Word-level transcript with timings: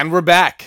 And 0.00 0.10
we're 0.10 0.22
back. 0.22 0.66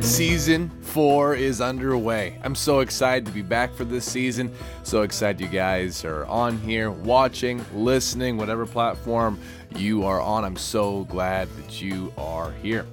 Season 0.00 0.70
four 0.82 1.34
is 1.34 1.60
underway. 1.60 2.38
I'm 2.44 2.54
so 2.54 2.78
excited 2.78 3.26
to 3.26 3.32
be 3.32 3.42
back 3.42 3.74
for 3.74 3.84
this 3.84 4.04
season. 4.04 4.54
So 4.84 5.02
excited 5.02 5.40
you 5.40 5.48
guys 5.48 6.04
are 6.04 6.24
on 6.26 6.58
here, 6.58 6.92
watching, 6.92 7.64
listening, 7.74 8.36
whatever 8.36 8.66
platform 8.66 9.36
you 9.74 10.04
are 10.04 10.20
on. 10.20 10.44
I'm 10.44 10.54
so 10.54 11.02
glad 11.06 11.48
that 11.56 11.82
you 11.82 12.14
are 12.16 12.52
here. 12.52 12.86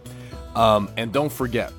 Um, 0.55 0.89
and 0.97 1.13
don't 1.13 1.31
forget, 1.31 1.71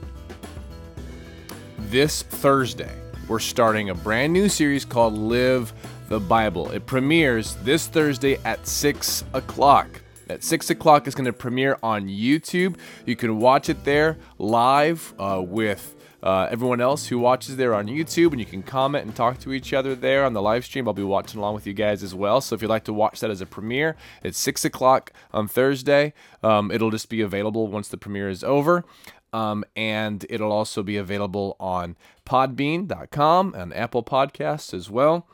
this 1.78 2.22
Thursday, 2.22 2.99
we're 3.30 3.38
starting 3.38 3.90
a 3.90 3.94
brand 3.94 4.32
new 4.32 4.48
series 4.48 4.84
called 4.84 5.14
Live 5.16 5.73
the 6.09 6.18
Bible. 6.18 6.68
It 6.73 6.84
premieres 6.84 7.55
this 7.62 7.86
Thursday 7.86 8.38
at 8.45 8.66
6 8.66 9.22
o'clock. 9.34 9.86
At 10.28 10.42
6 10.42 10.70
o'clock, 10.70 11.06
it's 11.06 11.14
going 11.14 11.27
to 11.27 11.32
premiere 11.32 11.78
on 11.80 12.08
YouTube. 12.08 12.77
You 13.06 13.14
can 13.14 13.38
watch 13.38 13.69
it 13.69 13.84
there 13.84 14.19
live 14.38 15.14
uh, 15.16 15.41
with 15.46 15.95
uh, 16.24 16.48
everyone 16.50 16.80
else 16.80 17.06
who 17.06 17.20
watches 17.20 17.56
there 17.56 17.72
on 17.72 17.86
YouTube, 17.86 18.32
and 18.32 18.41
you 18.41 18.46
can 18.46 18.64
comment 18.64 19.06
and 19.06 19.14
talk 19.14 19.38
to 19.38 19.52
each 19.52 19.72
other 19.72 19.94
there 19.94 20.24
on 20.24 20.33
the 20.33 20.42
live 20.42 20.64
stream. 20.64 20.88
I'll 20.88 20.94
be 20.94 21.05
watching 21.05 21.38
along 21.38 21.55
with 21.55 21.69
you 21.69 21.72
guys 21.72 22.02
as 22.02 22.12
well. 22.12 22.41
So 22.41 22.56
if 22.56 22.62
you'd 22.62 22.69
like 22.69 22.84
to 22.84 22.92
watch 22.92 23.20
that 23.20 23.30
as 23.30 23.41
a 23.41 23.47
premiere, 23.47 23.97
it's 24.24 24.38
6 24.38 24.64
o'clock 24.64 25.12
on 25.33 25.47
Thursday. 25.47 26.14
Um, 26.42 26.72
it'll 26.72 26.91
just 26.91 27.08
be 27.08 27.20
available 27.20 27.69
once 27.69 27.86
the 27.86 27.97
premiere 27.97 28.28
is 28.28 28.42
over. 28.42 28.84
Um, 29.33 29.65
and 29.77 30.25
it'll 30.29 30.52
also 30.52 30.83
be 30.83 30.97
available 30.97 31.57
on 31.61 31.97
podbean.com 32.27 33.55
and 33.55 33.75
Apple 33.75 34.03
Podcasts 34.03 34.75
as 34.75 34.91
well. 34.91 35.27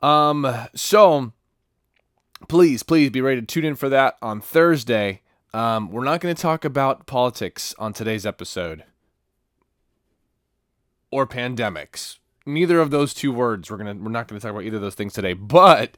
Um, 0.00 0.46
so 0.74 1.32
please, 2.48 2.82
please 2.82 3.10
be 3.10 3.20
ready 3.20 3.40
to 3.40 3.46
tune 3.46 3.64
in 3.64 3.74
for 3.74 3.88
that 3.88 4.16
on 4.22 4.40
Thursday. 4.40 5.22
Um, 5.54 5.90
we're 5.90 6.04
not 6.04 6.20
going 6.20 6.34
to 6.34 6.40
talk 6.40 6.64
about 6.64 7.06
politics 7.06 7.74
on 7.78 7.92
today's 7.92 8.24
episode 8.24 8.84
or 11.10 11.26
pandemics. 11.26 12.18
Neither 12.44 12.80
of 12.80 12.90
those 12.90 13.14
two 13.14 13.32
words. 13.32 13.70
We're 13.70 13.76
gonna 13.76 13.94
we're 13.94 14.10
not 14.10 14.26
going 14.26 14.40
to 14.40 14.44
talk 14.44 14.52
about 14.52 14.64
either 14.64 14.76
of 14.76 14.82
those 14.82 14.96
things 14.96 15.12
today. 15.12 15.34
But 15.34 15.96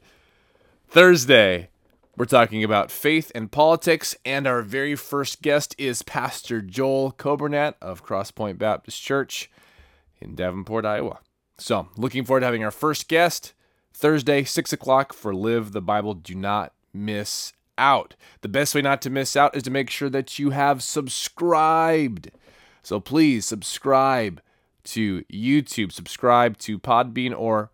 Thursday, 0.87 1.69
we're 2.17 2.25
talking 2.25 2.63
about 2.63 2.91
faith 2.91 3.31
and 3.35 3.51
politics, 3.51 4.15
and 4.23 4.47
our 4.47 4.61
very 4.61 4.95
first 4.95 5.41
guest 5.41 5.75
is 5.77 6.01
Pastor 6.01 6.61
Joel 6.61 7.11
Coburnett 7.11 7.73
of 7.81 8.05
Crosspoint 8.05 8.57
Baptist 8.57 9.01
Church 9.01 9.51
in 10.21 10.35
Davenport, 10.35 10.85
Iowa. 10.85 11.19
So, 11.57 11.89
looking 11.97 12.23
forward 12.23 12.41
to 12.41 12.45
having 12.45 12.63
our 12.63 12.71
first 12.71 13.07
guest 13.09 13.53
Thursday, 13.93 14.43
6 14.43 14.71
o'clock 14.71 15.13
for 15.13 15.33
Live 15.33 15.73
the 15.73 15.81
Bible. 15.81 16.13
Do 16.13 16.35
not 16.35 16.73
miss 16.93 17.51
out. 17.77 18.15
The 18.41 18.49
best 18.49 18.73
way 18.73 18.81
not 18.81 19.01
to 19.03 19.09
miss 19.09 19.35
out 19.35 19.55
is 19.55 19.63
to 19.63 19.71
make 19.71 19.89
sure 19.89 20.09
that 20.09 20.39
you 20.39 20.51
have 20.51 20.83
subscribed. 20.83 22.31
So, 22.81 23.01
please 23.01 23.45
subscribe 23.45 24.41
to 24.85 25.23
YouTube, 25.23 25.91
subscribe 25.91 26.57
to 26.59 26.79
Podbean 26.79 27.37
or 27.37 27.71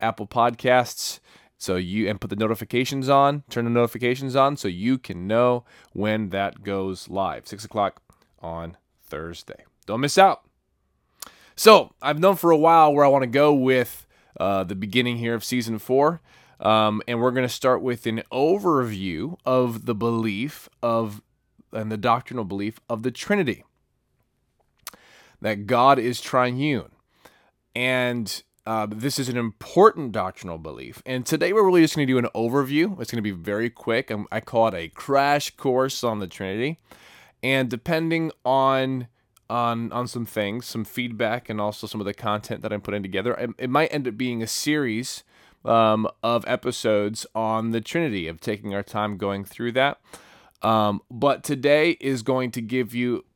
Apple 0.00 0.26
Podcasts. 0.26 1.20
So 1.64 1.76
you 1.76 2.08
and 2.10 2.20
put 2.20 2.28
the 2.28 2.36
notifications 2.36 3.08
on, 3.08 3.42
turn 3.48 3.64
the 3.64 3.70
notifications 3.70 4.36
on 4.36 4.58
so 4.58 4.68
you 4.68 4.98
can 4.98 5.26
know 5.26 5.64
when 5.94 6.28
that 6.28 6.62
goes 6.62 7.08
live. 7.08 7.46
Six 7.48 7.64
o'clock 7.64 8.02
on 8.40 8.76
Thursday. 9.02 9.64
Don't 9.86 10.00
miss 10.00 10.18
out. 10.18 10.42
So 11.56 11.94
I've 12.02 12.18
known 12.20 12.36
for 12.36 12.50
a 12.50 12.56
while 12.56 12.92
where 12.92 13.04
I 13.04 13.08
want 13.08 13.22
to 13.22 13.28
go 13.28 13.54
with 13.54 14.06
uh, 14.38 14.64
the 14.64 14.74
beginning 14.74 15.16
here 15.16 15.34
of 15.34 15.42
season 15.42 15.78
four. 15.78 16.20
Um, 16.60 17.00
and 17.08 17.20
we're 17.20 17.30
going 17.30 17.48
to 17.48 17.54
start 17.54 17.80
with 17.80 18.06
an 18.06 18.22
overview 18.30 19.38
of 19.46 19.86
the 19.86 19.94
belief 19.94 20.68
of 20.82 21.22
and 21.72 21.90
the 21.90 21.96
doctrinal 21.96 22.44
belief 22.44 22.78
of 22.90 23.02
the 23.02 23.10
Trinity 23.10 23.64
that 25.40 25.66
God 25.66 25.98
is 25.98 26.20
triune. 26.20 26.90
And 27.74 28.42
uh, 28.66 28.86
this 28.90 29.18
is 29.18 29.28
an 29.28 29.36
important 29.36 30.12
doctrinal 30.12 30.58
belief. 30.58 31.02
And 31.04 31.26
today 31.26 31.52
we're 31.52 31.64
really 31.64 31.82
just 31.82 31.94
going 31.94 32.06
to 32.06 32.12
do 32.12 32.18
an 32.18 32.28
overview. 32.34 32.98
It's 33.00 33.10
going 33.10 33.22
to 33.22 33.22
be 33.22 33.30
very 33.30 33.68
quick. 33.68 34.10
Um, 34.10 34.26
I 34.32 34.40
call 34.40 34.68
it 34.68 34.74
a 34.74 34.88
crash 34.88 35.50
course 35.50 36.02
on 36.02 36.20
the 36.20 36.26
Trinity. 36.26 36.80
And 37.42 37.68
depending 37.68 38.32
on 38.44 39.08
on 39.50 39.92
on 39.92 40.08
some 40.08 40.24
things, 40.24 40.64
some 40.64 40.84
feedback, 40.86 41.50
and 41.50 41.60
also 41.60 41.86
some 41.86 42.00
of 42.00 42.06
the 42.06 42.14
content 42.14 42.62
that 42.62 42.72
I'm 42.72 42.80
putting 42.80 43.02
together, 43.02 43.34
it, 43.34 43.50
it 43.58 43.70
might 43.70 43.92
end 43.92 44.08
up 44.08 44.16
being 44.16 44.42
a 44.42 44.46
series 44.46 45.22
um, 45.66 46.08
of 46.22 46.44
episodes 46.46 47.26
on 47.34 47.70
the 47.70 47.82
Trinity, 47.82 48.26
of 48.28 48.40
taking 48.40 48.74
our 48.74 48.82
time 48.82 49.18
going 49.18 49.44
through 49.44 49.72
that. 49.72 50.00
Um, 50.62 51.02
but 51.10 51.44
today 51.44 51.98
is 52.00 52.22
going 52.22 52.50
to 52.52 52.62
give 52.62 52.94
you 52.94 53.26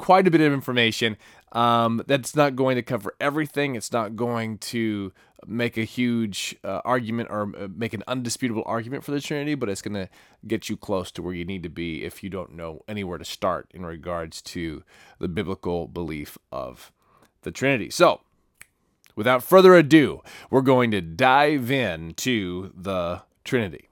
quite 0.00 0.26
a 0.26 0.30
bit 0.30 0.40
of 0.40 0.50
information. 0.50 1.18
Um, 1.52 2.02
that's 2.06 2.34
not 2.34 2.56
going 2.56 2.76
to 2.76 2.82
cover 2.82 3.14
everything. 3.20 3.74
It's 3.74 3.92
not 3.92 4.16
going 4.16 4.56
to 4.58 5.12
make 5.46 5.76
a 5.76 5.84
huge 5.84 6.56
uh, 6.64 6.80
argument 6.86 7.28
or 7.30 7.52
uh, 7.54 7.68
make 7.76 7.92
an 7.92 8.02
undisputable 8.08 8.62
argument 8.64 9.04
for 9.04 9.10
the 9.10 9.20
Trinity, 9.20 9.54
but 9.54 9.68
it's 9.68 9.82
going 9.82 9.94
to 9.94 10.08
get 10.46 10.70
you 10.70 10.76
close 10.78 11.10
to 11.12 11.22
where 11.22 11.34
you 11.34 11.44
need 11.44 11.62
to 11.64 11.68
be 11.68 12.02
if 12.02 12.24
you 12.24 12.30
don't 12.30 12.54
know 12.54 12.82
anywhere 12.88 13.18
to 13.18 13.26
start 13.26 13.70
in 13.74 13.84
regards 13.84 14.40
to 14.40 14.82
the 15.18 15.28
biblical 15.28 15.86
belief 15.86 16.38
of 16.50 16.92
the 17.42 17.50
Trinity. 17.50 17.90
So, 17.90 18.22
without 19.14 19.42
further 19.42 19.74
ado, 19.74 20.22
we're 20.50 20.62
going 20.62 20.90
to 20.92 21.02
dive 21.02 21.70
into 21.70 22.72
the 22.74 23.20
Trinity. 23.44 23.89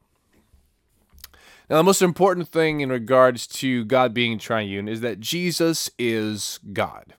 Now, 1.71 1.77
the 1.77 1.85
most 1.85 2.01
important 2.01 2.49
thing 2.49 2.81
in 2.81 2.89
regards 2.89 3.47
to 3.49 3.85
God 3.85 4.15
being 4.15 4.39
triune 4.39 4.89
is 4.89 5.03
that 5.03 5.21
Jesus 5.21 5.91
is 5.99 6.61
God. 6.73 7.15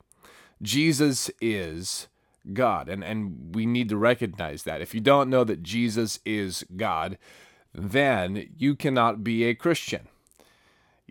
Jesus 0.60 1.30
is 1.40 2.08
God. 2.52 2.88
And, 2.88 3.04
and 3.04 3.54
we 3.54 3.64
need 3.64 3.88
to 3.90 3.96
recognize 3.96 4.64
that. 4.64 4.80
If 4.80 4.92
you 4.92 5.00
don't 5.00 5.30
know 5.30 5.44
that 5.44 5.62
Jesus 5.62 6.18
is 6.24 6.64
God, 6.76 7.16
then 7.72 8.48
you 8.58 8.74
cannot 8.74 9.22
be 9.22 9.44
a 9.44 9.54
Christian. 9.54 10.08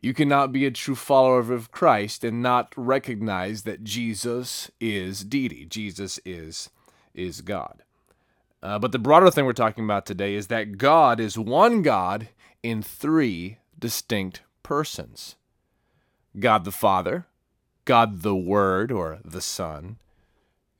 You 0.01 0.13
cannot 0.13 0.51
be 0.51 0.66
a 0.66 0.72
true 0.72 0.95
follower 0.95 1.39
of 1.39 1.72
Christ 1.72 2.25
and 2.25 2.41
not 2.41 2.73
recognize 2.75 3.63
that 3.63 3.83
Jesus 3.85 4.69
is 4.81 5.23
deity. 5.23 5.66
Jesus 5.66 6.19
is, 6.25 6.69
is 7.13 7.39
God. 7.41 7.83
Uh, 8.61 8.79
but 8.79 8.91
the 8.91 8.99
broader 8.99 9.31
thing 9.31 9.45
we're 9.45 9.53
talking 9.53 9.85
about 9.85 10.05
today 10.05 10.35
is 10.35 10.47
that 10.47 10.78
God 10.78 11.22
is 11.22 11.38
one 11.38 11.81
God 11.81 12.28
in 12.64 12.81
three 12.81 13.58
distinct 13.78 14.42
persons 14.64 15.36
God 16.40 16.64
the 16.64 16.72
Father, 16.72 17.25
God 17.86 18.22
the 18.22 18.36
Word 18.36 18.92
or 18.92 19.20
the 19.25 19.42
Son, 19.42 19.97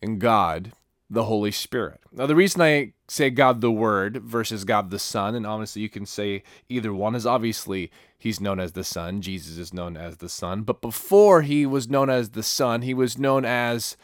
and 0.02 0.20
God 0.20 0.74
the 1.10 1.24
Holy 1.24 1.52
Spirit. 1.52 2.02
Now, 2.12 2.28
the 2.28 2.36
reason 2.36 2.62
I 2.62 2.94
say 3.08 3.32
God 3.32 3.62
the 3.62 3.72
Word 3.72 4.18
versus 4.18 4.64
God 4.64 4.92
the 4.92 5.00
Son, 5.00 5.34
and 5.34 5.46
honestly, 5.46 5.82
you 5.82 5.90
can 5.90 6.06
say 6.06 6.44
either 6.70 6.94
one, 6.94 7.16
is 7.16 7.26
obviously 7.26 7.92
he's 8.18 8.40
known 8.40 8.60
as 8.60 8.74
the 8.74 8.84
Son. 8.84 9.22
Jesus 9.22 9.58
is 9.58 9.74
known 9.74 9.98
as 9.98 10.18
the 10.18 10.30
Son. 10.30 10.62
But 10.62 10.82
before 10.82 11.42
he 11.42 11.66
was 11.66 11.90
known 11.90 12.10
as 12.10 12.30
the 12.30 12.44
Son, 12.44 12.84
he 12.84 12.94
was 12.94 13.18
known 13.18 13.44
as 13.44 13.98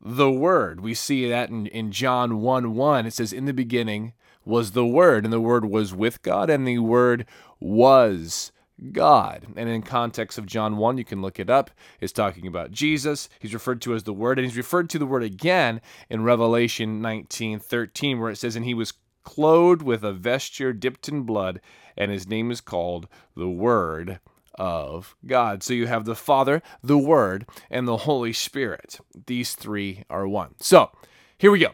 the 0.00 0.30
Word. 0.30 0.80
We 0.80 0.92
see 0.92 1.28
that 1.30 1.48
in, 1.48 1.66
in 1.66 1.92
John 1.92 2.42
1 2.42 2.74
1. 2.74 3.06
It 3.06 3.14
says, 3.14 3.32
In 3.32 3.46
the 3.46 3.54
beginning 3.54 4.12
was 4.44 4.72
the 4.72 4.86
Word, 4.86 5.24
and 5.24 5.32
the 5.32 5.40
Word 5.40 5.64
was 5.64 5.94
with 5.94 6.22
God, 6.22 6.50
and 6.50 6.66
the 6.66 6.78
Word 6.78 7.26
was 7.58 8.52
God. 8.92 9.46
And 9.56 9.68
in 9.68 9.82
context 9.82 10.38
of 10.38 10.46
John 10.46 10.76
1, 10.76 10.98
you 10.98 11.04
can 11.04 11.22
look 11.22 11.38
it 11.38 11.50
up. 11.50 11.70
It's 12.00 12.12
talking 12.12 12.46
about 12.46 12.70
Jesus. 12.70 13.28
He's 13.38 13.54
referred 13.54 13.82
to 13.82 13.94
as 13.94 14.04
the 14.04 14.12
Word, 14.12 14.38
and 14.38 14.46
he's 14.46 14.56
referred 14.56 14.90
to 14.90 14.98
the 14.98 15.06
Word 15.06 15.22
again 15.22 15.80
in 16.08 16.22
Revelation 16.22 17.00
19 17.00 17.58
13, 17.58 18.20
where 18.20 18.30
it 18.30 18.36
says, 18.36 18.56
And 18.56 18.64
he 18.64 18.74
was 18.74 18.94
clothed 19.22 19.82
with 19.82 20.02
a 20.02 20.12
vesture 20.12 20.72
dipped 20.72 21.08
in 21.08 21.22
blood, 21.22 21.60
and 21.96 22.10
his 22.10 22.26
name 22.26 22.50
is 22.50 22.60
called 22.60 23.08
the 23.36 23.50
Word 23.50 24.20
of 24.54 25.14
God. 25.26 25.62
So 25.62 25.74
you 25.74 25.86
have 25.86 26.04
the 26.04 26.14
Father, 26.14 26.62
the 26.82 26.98
Word, 26.98 27.46
and 27.70 27.86
the 27.86 27.98
Holy 27.98 28.32
Spirit. 28.32 28.98
These 29.26 29.54
three 29.54 30.04
are 30.10 30.26
one. 30.26 30.54
So 30.60 30.90
here 31.38 31.50
we 31.50 31.58
go. 31.58 31.70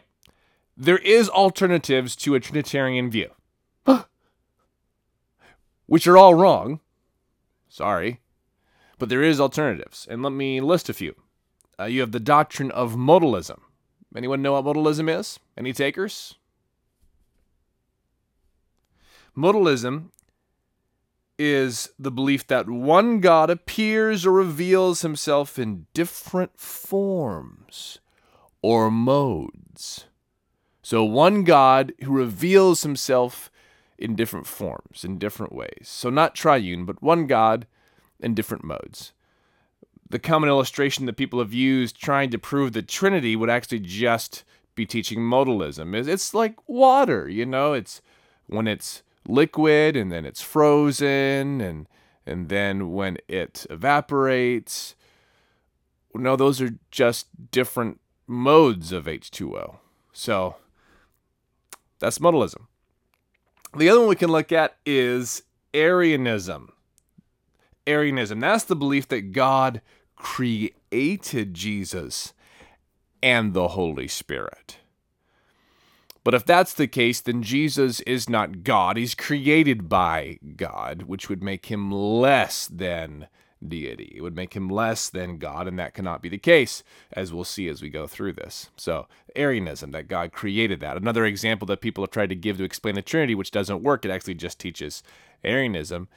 There 0.79 0.99
is 0.99 1.27
alternatives 1.27 2.15
to 2.17 2.35
a 2.35 2.39
Trinitarian 2.39 3.09
view, 3.09 3.31
which 5.87 6.05
are 6.05 6.17
all 6.17 6.35
wrong. 6.35 6.81
Sorry. 7.67 8.21
But 8.99 9.09
there 9.09 9.23
is 9.23 9.41
alternatives, 9.41 10.07
and 10.09 10.21
let 10.21 10.33
me 10.33 10.61
list 10.61 10.87
a 10.87 10.93
few. 10.93 11.15
Uh, 11.79 11.85
you 11.85 12.01
have 12.01 12.11
the 12.11 12.19
doctrine 12.19 12.69
of 12.71 12.93
modalism. 12.93 13.59
Anyone 14.15 14.43
know 14.43 14.59
what 14.59 14.65
modalism 14.65 15.09
is? 15.09 15.39
Any 15.57 15.73
takers? 15.73 16.35
Modalism 19.35 20.11
is 21.39 21.89
the 21.97 22.11
belief 22.11 22.45
that 22.47 22.69
one 22.69 23.19
God 23.19 23.49
appears 23.49 24.25
or 24.25 24.31
reveals 24.31 25.01
himself 25.01 25.57
in 25.57 25.87
different 25.93 26.59
forms 26.59 27.99
or 28.61 28.89
modes. 28.89 30.05
So, 30.89 31.03
one 31.03 31.43
God 31.43 31.91
who 32.01 32.13
reveals 32.13 32.83
himself 32.83 33.51
in 33.97 34.15
different 34.15 34.47
forms, 34.47 35.03
in 35.03 35.17
different 35.17 35.51
ways. 35.51 35.81
So, 35.83 36.09
not 36.09 36.33
triune, 36.33 36.85
but 36.85 37.03
one 37.03 37.27
God 37.27 37.67
in 38.21 38.33
different 38.33 38.63
modes. 38.63 39.11
The 40.09 40.17
common 40.17 40.47
illustration 40.47 41.05
that 41.05 41.17
people 41.17 41.39
have 41.39 41.53
used 41.53 41.99
trying 41.99 42.29
to 42.29 42.37
prove 42.37 42.71
the 42.71 42.81
Trinity 42.81 43.35
would 43.35 43.49
actually 43.49 43.81
just 43.81 44.45
be 44.75 44.85
teaching 44.85 45.19
modalism. 45.19 45.93
It's 45.93 46.33
like 46.33 46.55
water, 46.69 47.27
you 47.27 47.45
know, 47.45 47.73
it's 47.73 48.01
when 48.45 48.65
it's 48.65 49.03
liquid 49.27 49.97
and 49.97 50.09
then 50.09 50.25
it's 50.25 50.41
frozen 50.41 51.59
and 51.59 51.89
and 52.25 52.47
then 52.47 52.93
when 52.93 53.17
it 53.27 53.65
evaporates. 53.69 54.95
No, 56.15 56.37
those 56.37 56.61
are 56.61 56.75
just 56.91 57.51
different 57.51 57.99
modes 58.25 58.93
of 58.93 59.03
H2O. 59.03 59.79
So 60.13 60.55
that's 61.99 62.19
modalism. 62.19 62.67
The 63.75 63.89
other 63.89 63.99
one 63.99 64.09
we 64.09 64.15
can 64.15 64.31
look 64.31 64.51
at 64.51 64.77
is 64.85 65.43
Arianism. 65.73 66.71
Arianism, 67.85 68.39
that's 68.39 68.63
the 68.63 68.75
belief 68.75 69.07
that 69.09 69.31
God 69.31 69.81
created 70.15 71.53
Jesus 71.53 72.33
and 73.21 73.53
the 73.53 73.69
Holy 73.69 74.07
Spirit. 74.07 74.77
But 76.23 76.33
if 76.33 76.45
that's 76.45 76.73
the 76.73 76.87
case, 76.87 77.21
then 77.21 77.41
Jesus 77.41 78.01
is 78.01 78.27
not 78.29 78.63
God. 78.63 78.97
He's 78.97 79.15
created 79.15 79.87
by 79.87 80.39
God, 80.57 81.03
which 81.03 81.29
would 81.29 81.41
make 81.41 81.67
him 81.67 81.89
less 81.89 82.67
than 82.67 83.27
deity. 83.65 84.13
It 84.15 84.21
would 84.21 84.35
make 84.35 84.55
him 84.55 84.69
less 84.69 85.09
than 85.09 85.37
God, 85.37 85.67
and 85.67 85.77
that 85.79 85.93
cannot 85.93 86.21
be 86.21 86.29
the 86.29 86.37
case, 86.37 86.83
as 87.13 87.33
we'll 87.33 87.43
see 87.43 87.67
as 87.67 87.81
we 87.81 87.89
go 87.89 88.07
through 88.07 88.33
this. 88.33 88.69
So, 88.77 89.07
Arianism, 89.35 89.91
that 89.91 90.07
God 90.07 90.31
created 90.31 90.79
that. 90.81 90.97
Another 90.97 91.25
example 91.25 91.65
that 91.67 91.81
people 91.81 92.03
have 92.03 92.11
tried 92.11 92.29
to 92.29 92.35
give 92.35 92.57
to 92.57 92.63
explain 92.63 92.95
the 92.95 93.01
Trinity, 93.01 93.35
which 93.35 93.51
doesn't 93.51 93.83
work, 93.83 94.05
it 94.05 94.11
actually 94.11 94.35
just 94.35 94.59
teaches 94.59 95.03
Arianism, 95.43 96.07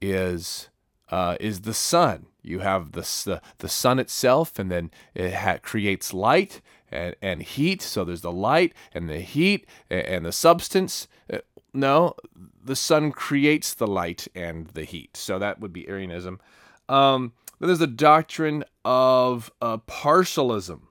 is 0.00 0.68
uh, 1.10 1.36
is 1.40 1.62
the 1.62 1.74
sun. 1.74 2.26
You 2.42 2.60
have 2.60 2.92
the, 2.92 3.00
the, 3.00 3.40
the 3.58 3.68
sun 3.68 3.98
itself, 3.98 4.58
and 4.58 4.70
then 4.70 4.90
it 5.14 5.34
ha- 5.34 5.58
creates 5.62 6.12
light 6.12 6.60
and, 6.90 7.14
and 7.22 7.42
heat. 7.42 7.82
So 7.82 8.04
there's 8.04 8.20
the 8.20 8.32
light 8.32 8.74
and 8.92 9.08
the 9.08 9.20
heat 9.20 9.66
and, 9.90 10.02
and 10.02 10.26
the 10.26 10.32
substance. 10.32 11.08
Uh, 11.32 11.38
no, 11.72 12.14
the 12.62 12.76
sun 12.76 13.12
creates 13.12 13.74
the 13.74 13.86
light 13.86 14.28
and 14.34 14.68
the 14.68 14.84
heat. 14.84 15.16
So 15.16 15.38
that 15.38 15.60
would 15.60 15.72
be 15.72 15.88
Arianism. 15.88 16.40
Um, 16.88 17.32
then 17.58 17.68
there's 17.68 17.78
the 17.78 17.86
doctrine 17.86 18.64
of 18.84 19.50
uh, 19.60 19.78
partialism. 19.78 20.82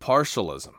Partialism. 0.00 0.74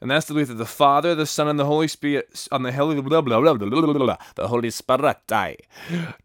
And 0.00 0.10
that's 0.10 0.26
the 0.26 0.34
belief 0.34 0.48
that 0.48 0.54
the 0.54 0.66
Father, 0.66 1.14
the 1.14 1.26
Son, 1.26 1.46
and 1.46 1.58
the 1.58 1.64
Holy 1.64 1.86
Spirit, 1.86 2.48
on 2.50 2.62
the 2.62 2.72
Holy, 2.72 3.00
blah, 3.00 3.20
blah, 3.20 3.40
blah, 3.40 4.16
the 4.34 4.48
Holy 4.48 4.70
Spirit, 4.70 5.22
I 5.30 5.56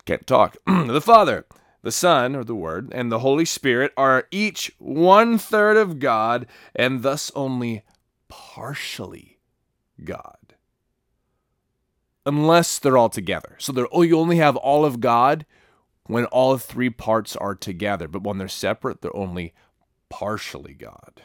can't 0.06 0.26
talk. 0.26 0.58
the 0.66 1.02
Father, 1.02 1.46
the 1.84 1.92
Son, 1.92 2.36
or 2.36 2.44
the 2.44 2.56
Word, 2.56 2.92
and 2.92 3.12
the 3.12 3.20
Holy 3.20 3.46
Spirit 3.46 3.94
are 3.96 4.28
each 4.32 4.72
one 4.80 5.38
third 5.38 5.78
of 5.78 6.00
God, 6.00 6.48
and 6.76 7.04
thus 7.04 7.32
only 7.36 7.84
partially 8.30 9.40
God 10.04 10.37
unless 12.28 12.78
they're 12.78 12.98
all 12.98 13.10
together. 13.10 13.56
So 13.58 13.72
they're, 13.72 13.88
oh, 13.92 14.02
you 14.02 14.20
only 14.20 14.38
have 14.38 14.58
all 14.58 14.84
of 14.84 15.00
God 15.00 15.46
when 16.08 16.26
all 16.26 16.58
three 16.58 16.90
parts 16.90 17.36
are 17.38 17.56
together. 17.56 18.08
But 18.08 18.24
when 18.24 18.38
they're 18.38 18.50
separate, 18.50 19.02
they're 19.02 19.16
only 19.16 19.54
partially 20.10 20.74
God. 20.74 21.22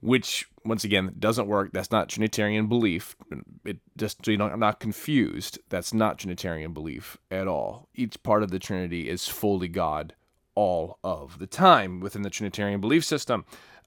Which, 0.00 0.48
once 0.64 0.84
again, 0.84 1.14
doesn't 1.18 1.48
work. 1.48 1.70
That's 1.72 1.90
not 1.90 2.08
Trinitarian 2.08 2.68
belief. 2.68 3.16
It 3.64 3.78
just 3.96 4.24
so 4.24 4.30
you 4.30 4.36
know, 4.36 4.46
I'm 4.46 4.60
not 4.60 4.80
confused. 4.80 5.58
That's 5.68 5.92
not 5.92 6.18
Trinitarian 6.18 6.72
belief 6.72 7.18
at 7.30 7.48
all. 7.48 7.88
Each 7.94 8.20
part 8.22 8.44
of 8.44 8.50
the 8.50 8.58
Trinity 8.60 9.08
is 9.08 9.28
fully 9.28 9.68
God 9.68 10.14
all 10.54 10.98
of 11.02 11.38
the 11.38 11.46
time 11.46 12.00
within 12.00 12.22
the 12.22 12.30
Trinitarian 12.30 12.80
belief 12.80 13.04
system 13.04 13.44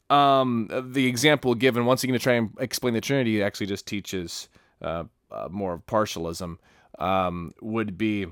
um, 0.09 0.69
the 0.91 1.07
example 1.07 1.55
given 1.55 1.85
once 1.85 2.03
again 2.03 2.13
to 2.13 2.19
try 2.19 2.33
and 2.33 2.51
explain 2.59 2.93
the 2.93 3.01
Trinity 3.01 3.41
actually 3.41 3.67
just 3.67 3.87
teaches 3.87 4.49
uh, 4.81 5.05
uh, 5.31 5.47
more 5.49 5.73
of 5.73 5.85
partialism. 5.85 6.57
Um, 6.97 7.53
would 7.61 7.97
be 7.97 8.27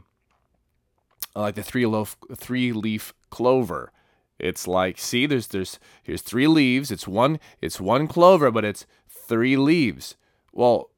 like 1.35 1.55
the 1.55 1.63
three 1.63 1.85
loaf, 1.85 2.15
three 2.35 2.71
leaf 2.71 3.13
clover. 3.29 3.91
It's 4.39 4.67
like, 4.67 4.97
see, 4.97 5.25
there's 5.25 5.47
there's 5.47 5.79
here's 6.01 6.21
three 6.21 6.47
leaves. 6.47 6.91
It's 6.91 7.07
one 7.07 7.39
it's 7.61 7.79
one 7.79 8.07
clover, 8.07 8.51
but 8.51 8.65
it's 8.65 8.85
three 9.09 9.57
leaves. 9.57 10.15
Well, 10.51 10.91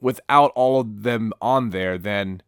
without 0.00 0.52
all 0.54 0.80
of 0.80 1.02
them 1.02 1.32
on 1.40 1.70
there, 1.70 1.98
then 1.98 2.42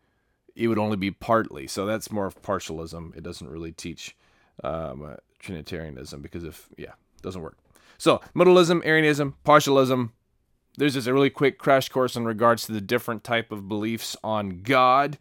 it 0.54 0.68
would 0.68 0.78
only 0.78 0.96
be 0.96 1.10
partly. 1.10 1.66
So 1.66 1.86
that's 1.86 2.10
more 2.10 2.26
of 2.26 2.42
partialism. 2.42 3.16
It 3.16 3.22
doesn't 3.22 3.48
really 3.48 3.72
teach 3.72 4.16
um, 4.64 5.16
Trinitarianism 5.38 6.20
because 6.20 6.44
if 6.44 6.68
yeah, 6.76 6.94
doesn't 7.22 7.42
work. 7.42 7.56
So, 7.98 8.20
modalism, 8.34 8.84
Arianism, 8.84 9.34
partialism. 9.44 10.10
There's 10.76 10.94
just 10.94 11.08
a 11.08 11.12
really 11.12 11.30
quick 11.30 11.58
crash 11.58 11.88
course 11.88 12.14
in 12.14 12.24
regards 12.24 12.64
to 12.66 12.72
the 12.72 12.80
different 12.80 13.24
type 13.24 13.50
of 13.50 13.68
beliefs 13.68 14.16
on 14.22 14.62
God 14.62 15.18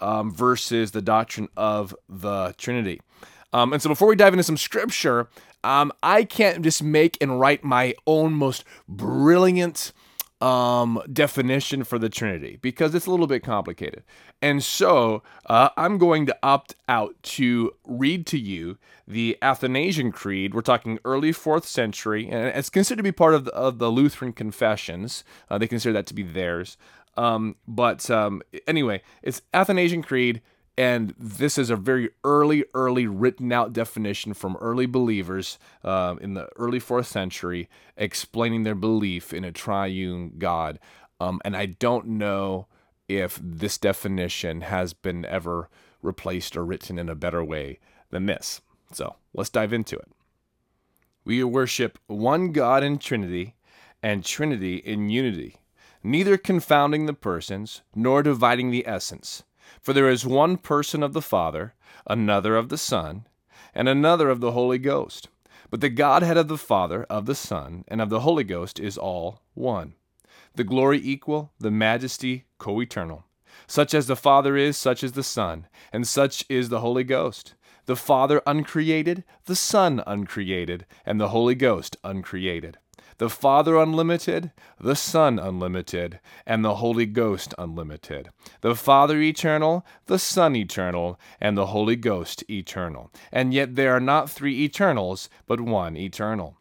um, 0.00 0.32
versus 0.32 0.92
the 0.92 1.02
doctrine 1.02 1.48
of 1.56 1.94
the 2.08 2.54
Trinity. 2.56 3.00
Um, 3.52 3.72
and 3.72 3.82
so, 3.82 3.88
before 3.88 4.06
we 4.06 4.14
dive 4.14 4.32
into 4.32 4.44
some 4.44 4.56
scripture, 4.56 5.28
um, 5.64 5.92
I 6.02 6.24
can't 6.24 6.62
just 6.62 6.82
make 6.82 7.18
and 7.20 7.40
write 7.40 7.64
my 7.64 7.94
own 8.06 8.32
most 8.32 8.64
brilliant 8.88 9.92
um, 10.40 11.02
definition 11.12 11.84
for 11.84 11.98
the 11.98 12.08
Trinity 12.08 12.58
because 12.62 12.94
it's 12.94 13.06
a 13.06 13.10
little 13.10 13.26
bit 13.26 13.42
complicated. 13.42 14.02
And 14.40 14.62
so 14.62 15.22
uh, 15.46 15.70
I'm 15.76 15.98
going 15.98 16.26
to 16.26 16.36
opt 16.42 16.74
out 16.88 17.14
to 17.22 17.72
read 17.84 18.26
to 18.28 18.38
you 18.38 18.78
the 19.06 19.36
Athanasian 19.42 20.12
Creed. 20.12 20.54
We're 20.54 20.62
talking 20.62 20.98
early 21.04 21.32
fourth 21.32 21.66
century, 21.66 22.28
and 22.28 22.46
it's 22.46 22.70
considered 22.70 22.98
to 22.98 23.02
be 23.02 23.12
part 23.12 23.34
of 23.34 23.44
the, 23.44 23.52
of 23.52 23.78
the 23.78 23.90
Lutheran 23.90 24.32
confessions. 24.32 25.24
Uh, 25.50 25.58
they 25.58 25.68
consider 25.68 25.92
that 25.92 26.06
to 26.06 26.14
be 26.14 26.22
theirs. 26.22 26.76
Um, 27.16 27.56
but 27.66 28.10
um, 28.10 28.42
anyway, 28.66 29.02
it's 29.22 29.42
Athanasian 29.52 30.02
Creed 30.02 30.40
and 30.76 31.14
this 31.18 31.58
is 31.58 31.68
a 31.68 31.76
very 31.76 32.10
early, 32.24 32.64
early 32.74 33.06
written 33.06 33.52
out 33.52 33.72
definition 33.72 34.34
from 34.34 34.56
early 34.60 34.86
believers 34.86 35.58
uh, 35.84 36.16
in 36.20 36.34
the 36.34 36.48
early 36.56 36.78
fourth 36.78 37.06
century 37.06 37.68
explaining 37.96 38.62
their 38.62 38.74
belief 38.74 39.34
in 39.34 39.44
a 39.44 39.52
triune 39.52 40.32
God. 40.38 40.78
Um, 41.20 41.40
and 41.44 41.56
I 41.56 41.66
don't 41.66 42.06
know 42.06 42.66
if 43.08 43.38
this 43.42 43.76
definition 43.76 44.62
has 44.62 44.94
been 44.94 45.24
ever 45.26 45.68
replaced 46.00 46.56
or 46.56 46.64
written 46.64 46.98
in 46.98 47.08
a 47.08 47.14
better 47.14 47.44
way 47.44 47.78
than 48.10 48.26
this. 48.26 48.62
So 48.92 49.16
let's 49.34 49.50
dive 49.50 49.72
into 49.72 49.96
it. 49.96 50.08
We 51.24 51.44
worship 51.44 51.98
one 52.06 52.52
God 52.52 52.82
in 52.82 52.98
Trinity 52.98 53.54
and 54.02 54.24
Trinity 54.24 54.76
in 54.76 55.10
unity, 55.10 55.56
neither 56.02 56.38
confounding 56.38 57.04
the 57.04 57.12
persons 57.12 57.82
nor 57.94 58.22
dividing 58.22 58.70
the 58.70 58.86
essence 58.86 59.42
for 59.80 59.92
there 59.92 60.08
is 60.08 60.26
one 60.26 60.56
person 60.56 61.02
of 61.02 61.12
the 61.12 61.22
Father, 61.22 61.74
another 62.06 62.56
of 62.56 62.68
the 62.68 62.78
Son, 62.78 63.26
and 63.74 63.88
another 63.88 64.28
of 64.28 64.40
the 64.40 64.52
Holy 64.52 64.78
Ghost. 64.78 65.28
But 65.70 65.80
the 65.80 65.88
Godhead 65.88 66.36
of 66.36 66.48
the 66.48 66.58
Father, 66.58 67.04
of 67.04 67.26
the 67.26 67.34
Son, 67.34 67.84
and 67.88 68.00
of 68.00 68.10
the 68.10 68.20
Holy 68.20 68.44
Ghost 68.44 68.80
is 68.80 68.98
all 68.98 69.42
one. 69.54 69.94
The 70.54 70.64
glory 70.64 71.00
equal, 71.02 71.52
the 71.58 71.70
majesty 71.70 72.44
co 72.58 72.80
eternal. 72.80 73.24
Such 73.66 73.94
as 73.94 74.06
the 74.06 74.16
Father 74.16 74.56
is, 74.56 74.76
such 74.76 75.04
is 75.04 75.12
the 75.12 75.22
Son, 75.22 75.66
and 75.92 76.06
such 76.06 76.44
is 76.48 76.68
the 76.68 76.80
Holy 76.80 77.04
Ghost. 77.04 77.54
The 77.86 77.96
Father 77.96 78.42
uncreated, 78.46 79.24
the 79.44 79.56
Son 79.56 80.02
uncreated, 80.06 80.86
and 81.06 81.20
the 81.20 81.28
Holy 81.28 81.54
Ghost 81.54 81.96
uncreated 82.02 82.78
the 83.20 83.28
Father 83.28 83.76
unlimited, 83.76 84.50
the 84.80 84.96
Son 84.96 85.38
unlimited, 85.38 86.20
and 86.46 86.64
the 86.64 86.76
Holy 86.76 87.04
Ghost 87.04 87.52
unlimited. 87.58 88.30
The 88.62 88.74
Father 88.74 89.20
eternal, 89.20 89.84
the 90.06 90.18
Son 90.18 90.56
eternal, 90.56 91.20
and 91.38 91.54
the 91.54 91.66
Holy 91.66 91.96
Ghost 91.96 92.42
eternal. 92.48 93.12
And 93.30 93.52
yet 93.52 93.76
there 93.76 93.94
are 93.94 94.00
not 94.00 94.30
three 94.30 94.62
eternals, 94.62 95.28
but 95.46 95.60
one 95.60 95.98
eternal 95.98 96.59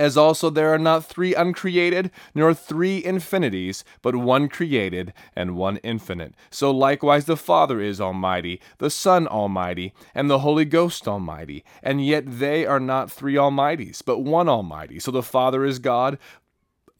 as 0.00 0.16
also 0.16 0.48
there 0.48 0.72
are 0.72 0.78
not 0.78 1.04
three 1.04 1.34
uncreated, 1.34 2.10
nor 2.34 2.54
three 2.54 3.04
infinities, 3.04 3.84
but 4.00 4.16
one 4.16 4.48
created 4.48 5.12
and 5.36 5.54
one 5.56 5.76
infinite. 5.78 6.34
So 6.50 6.70
likewise 6.70 7.26
the 7.26 7.36
Father 7.36 7.82
is 7.82 8.00
almighty, 8.00 8.62
the 8.78 8.88
Son 8.88 9.28
almighty, 9.28 9.92
and 10.14 10.30
the 10.30 10.38
Holy 10.38 10.64
Ghost 10.64 11.06
almighty. 11.06 11.64
And 11.82 12.04
yet 12.04 12.24
they 12.26 12.64
are 12.64 12.80
not 12.80 13.12
three 13.12 13.34
almighties, 13.34 14.02
but 14.02 14.20
one 14.20 14.48
almighty. 14.48 14.98
So 14.98 15.10
the 15.10 15.22
Father 15.22 15.66
is 15.66 15.78
God, 15.78 16.18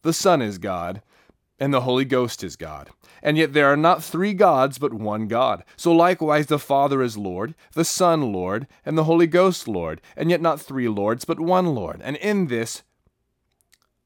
the 0.02 0.12
Son 0.12 0.42
is 0.42 0.58
God, 0.58 1.00
and 1.58 1.72
the 1.72 1.82
Holy 1.82 2.04
Ghost 2.04 2.44
is 2.44 2.54
God. 2.54 2.90
And 3.22 3.38
yet 3.38 3.54
there 3.54 3.72
are 3.72 3.78
not 3.78 4.04
three 4.04 4.34
gods, 4.34 4.76
but 4.78 4.92
one 4.92 5.26
God. 5.26 5.64
So 5.74 5.90
likewise 5.90 6.46
the 6.46 6.58
Father 6.58 7.00
is 7.00 7.16
Lord, 7.16 7.54
the 7.72 7.84
Son 7.84 8.30
Lord, 8.30 8.66
and 8.84 8.98
the 8.98 9.04
Holy 9.04 9.26
Ghost 9.26 9.66
Lord, 9.66 10.02
and 10.18 10.28
yet 10.30 10.42
not 10.42 10.60
three 10.60 10.88
Lords, 10.88 11.24
but 11.24 11.40
one 11.40 11.74
Lord. 11.74 12.02
And 12.04 12.16
in 12.16 12.48
this 12.48 12.82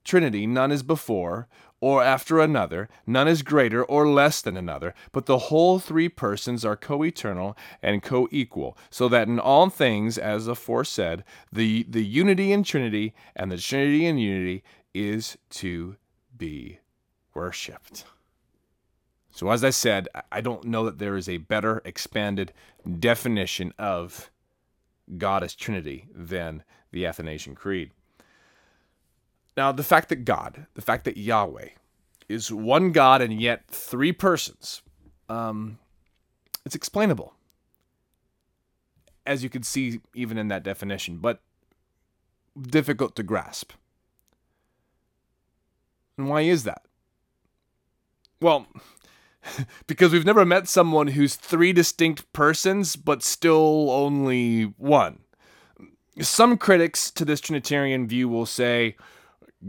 Trinity 0.05 0.47
none 0.47 0.71
is 0.71 0.83
before 0.83 1.49
or 1.81 2.03
after 2.03 2.41
another, 2.41 2.89
none 3.07 3.29
is 3.29 3.43
greater 3.43 3.85
or 3.85 4.09
less 4.09 4.41
than 4.41 4.57
another, 4.57 4.95
but 5.13 5.27
the 5.27 5.37
whole 5.37 5.79
three 5.79 6.09
persons 6.09 6.65
are 6.65 6.77
co 6.77 7.05
eternal 7.05 7.57
and 7.83 8.03
co 8.03 8.27
equal, 8.31 8.79
so 8.89 9.07
that 9.09 9.29
in 9.29 9.39
all 9.39 9.69
things, 9.69 10.17
as 10.17 10.49
aforesaid, 10.49 11.25
the, 11.53 11.85
the 11.89 12.03
unity 12.03 12.53
in 12.53 12.63
Trinity 12.63 13.13
and 13.37 13.53
the 13.53 13.59
Trinity 13.59 14.07
in 14.07 14.17
unity 14.17 14.63
is 14.95 15.37
to 15.51 15.97
be 16.35 16.79
worshipped. 17.35 18.05
So, 19.31 19.51
as 19.51 19.65
I 19.65 19.71
said, 19.71 20.09
I 20.31 20.41
don't 20.41 20.65
know 20.65 20.85
that 20.85 20.99
there 20.99 21.17
is 21.17 21.29
a 21.29 21.39
better 21.39 21.83
expanded 21.85 22.53
definition 22.99 23.75
of 23.79 24.31
God 25.19 25.43
as 25.43 25.55
Trinity 25.55 26.07
than 26.15 26.63
the 26.93 27.05
Athanasian 27.05 27.55
Creed. 27.55 27.91
Now, 29.57 29.73
the 29.73 29.85
fact 29.85 30.09
that 30.09 30.25
God, 30.25 30.67
the 30.75 30.83
fact 30.83 31.05
that 31.05 31.17
Yahweh 31.17 31.69
is 32.29 32.53
one 32.53 32.93
God 32.93 33.23
and 33.23 33.41
yet 33.41 33.67
three 33.69 34.13
persons, 34.13 34.83
um, 35.29 35.79
it's 36.65 36.75
explainable, 36.75 37.35
as 39.27 39.43
you 39.43 39.51
can 39.51 39.63
see 39.63 40.01
even 40.15 40.39
in 40.39 40.49
that 40.49 40.63
definition, 40.65 41.19
but 41.19 41.41
difficult 42.61 43.15
to 43.17 43.23
grasp. 43.23 43.73
And 46.17 46.29
why 46.29 46.43
is 46.43 46.65
that? 46.65 46.83
Well, 48.41 48.67
because 49.87 50.13
we've 50.13 50.25
never 50.25 50.45
met 50.45 50.69
someone 50.69 51.09
who's 51.09 51.35
three 51.37 51.73
distinct 51.73 52.33
persons, 52.33 52.97
but 52.97 53.23
still 53.23 53.91
only 53.91 54.65
one. 54.77 55.21
Some 56.21 56.57
critics 56.57 57.11
to 57.13 57.25
this 57.25 57.41
Trinitarian 57.41 58.07
view 58.07 58.29
will 58.29 58.47
say, 58.47 58.97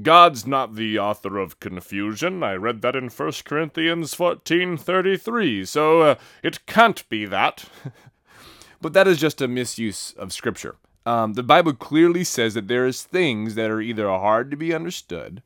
God's 0.01 0.45
not 0.45 0.75
the 0.75 0.99
author 0.99 1.37
of 1.37 1.59
confusion. 1.59 2.43
I 2.43 2.55
read 2.55 2.81
that 2.81 2.95
in 2.95 3.09
1 3.09 3.31
Corinthians 3.45 4.13
14:33, 4.13 5.65
so 5.65 6.01
uh, 6.01 6.15
it 6.43 6.65
can't 6.65 7.07
be 7.07 7.25
that. 7.25 7.65
but 8.81 8.93
that 8.93 9.07
is 9.07 9.19
just 9.19 9.41
a 9.41 9.47
misuse 9.47 10.11
of 10.13 10.33
scripture. 10.33 10.75
Um, 11.05 11.33
the 11.33 11.43
Bible 11.43 11.73
clearly 11.73 12.23
says 12.23 12.55
that 12.55 12.67
there 12.67 12.85
is 12.85 13.03
things 13.03 13.55
that 13.55 13.71
are 13.71 13.81
either 13.81 14.09
hard 14.09 14.51
to 14.51 14.57
be 14.57 14.73
understood 14.73 15.41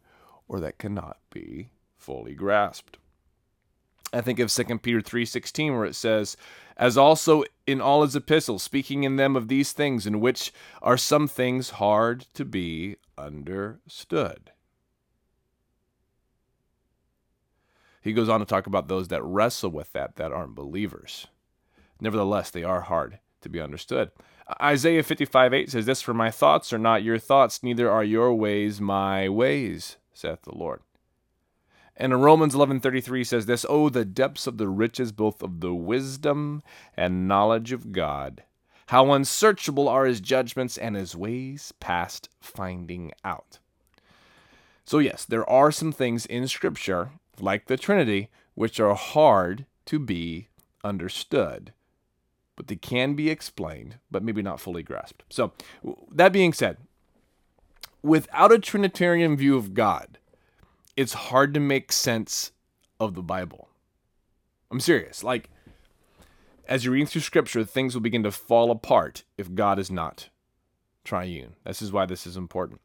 or 0.47 0.59
that 0.61 0.77
cannot 0.77 1.17
be 1.31 1.69
fully 1.97 2.33
grasped. 2.33 2.97
I 4.11 4.21
think 4.21 4.39
of 4.39 4.51
2 4.51 4.79
Peter 4.79 5.01
3:16 5.01 5.75
where 5.75 5.85
it 5.85 5.95
says, 5.95 6.35
"As 6.75 6.97
also 6.97 7.43
in 7.67 7.81
all 7.81 8.01
his 8.01 8.15
epistles, 8.15 8.63
speaking 8.63 9.03
in 9.03 9.17
them 9.17 9.35
of 9.35 9.47
these 9.47 9.73
things 9.73 10.07
in 10.07 10.19
which 10.19 10.51
are 10.81 10.97
some 10.97 11.27
things 11.27 11.71
hard 11.71 12.21
to 12.33 12.45
be 12.45 12.95
understood." 13.25 14.51
He 18.01 18.13
goes 18.13 18.29
on 18.29 18.39
to 18.39 18.45
talk 18.45 18.65
about 18.65 18.88
those 18.88 19.09
that 19.09 19.23
wrestle 19.23 19.71
with 19.71 19.91
that 19.93 20.15
that 20.15 20.31
aren't 20.31 20.55
believers. 20.55 21.27
Nevertheless, 21.99 22.49
they 22.49 22.63
are 22.63 22.81
hard 22.81 23.19
to 23.41 23.49
be 23.49 23.59
understood. 23.59 24.11
Isaiah 24.61 25.03
55 25.03 25.53
8 25.53 25.71
says, 25.71 25.85
This 25.85 26.01
for 26.01 26.13
my 26.13 26.31
thoughts 26.31 26.73
are 26.73 26.79
not 26.79 27.03
your 27.03 27.19
thoughts, 27.19 27.61
neither 27.61 27.89
are 27.89 28.03
your 28.03 28.33
ways 28.33 28.81
my 28.81 29.29
ways, 29.29 29.97
saith 30.13 30.41
the 30.43 30.55
Lord. 30.55 30.81
And 31.95 32.13
in 32.13 32.21
Romans 32.21 32.55
11:33 32.55 33.25
says 33.25 33.45
this, 33.45 33.65
"Oh 33.67 33.89
the 33.89 34.05
depths 34.05 34.47
of 34.47 34.57
the 34.57 34.69
riches 34.69 35.11
both 35.11 35.43
of 35.43 35.59
the 35.59 35.75
wisdom 35.75 36.63
and 36.95 37.27
knowledge 37.27 37.73
of 37.73 37.91
God. 37.91 38.43
How 38.89 39.12
unsearchable 39.12 39.88
are 39.88 40.05
his 40.05 40.19
judgments 40.19 40.77
and 40.77 40.96
his 40.96 41.15
ways 41.15 41.74
past 41.79 42.29
finding 42.39 43.12
out." 43.24 43.60
So 44.84 45.00
yes, 45.00 45.25
there 45.25 45.48
are 45.50 45.72
some 45.72 45.91
things 45.91 46.25
in 46.25 46.48
scripture, 46.48 47.12
like 47.39 47.65
the 47.67 47.77
Trinity, 47.77 48.29
which 48.55 48.79
are 48.79 48.96
hard 48.96 49.65
to 49.86 50.00
be 50.00 50.50
understood. 50.84 51.74
But 52.55 52.67
they 52.67 52.75
can 52.75 53.13
be 53.13 53.29
explained, 53.29 54.00
but 54.12 54.24
maybe 54.24 54.41
not 54.41 54.60
fully 54.60 54.84
grasped. 54.84 55.24
So, 55.29 55.53
that 56.12 56.34
being 56.34 56.51
said, 56.51 56.77
without 58.01 58.51
a 58.51 58.60
Trinitarian 58.60 59.38
view 59.38 59.55
of 59.55 59.74
God, 59.74 60.17
it's 60.98 61.13
hard 61.13 61.53
to 61.53 61.60
make 61.60 61.91
sense 61.91 62.51
of 63.00 63.13
the 63.13 63.22
Bible. 63.22 63.69
I'm 64.69 64.79
serious. 64.81 65.24
Like, 65.24 65.50
as 66.69 66.85
you're 66.85 66.93
reading 66.93 67.07
through 67.07 67.21
scripture, 67.21 67.65
things 67.65 67.95
will 67.95 68.01
begin 68.01 68.23
to 68.23 68.31
fall 68.31 68.69
apart 68.69 69.23
if 69.38 69.55
God 69.55 69.79
is 69.79 69.89
not 69.89 70.29
triune. 71.03 71.55
This 71.65 71.81
is 71.81 71.91
why 71.91 72.05
this 72.05 72.27
is 72.27 72.38
important. 72.38 72.79